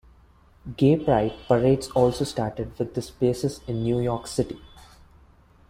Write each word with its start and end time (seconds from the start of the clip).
Gay 0.77 0.97
Pride 0.97 1.33
parades 1.47 1.89
also 1.91 2.25
started 2.25 2.71
with 2.79 2.95
this 2.95 3.11
basis 3.11 3.59
in 3.67 3.83
New 3.83 3.99
York 3.99 4.25
City. 4.25 4.59